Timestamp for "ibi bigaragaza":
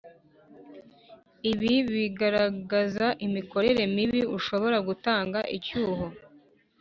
1.51-3.07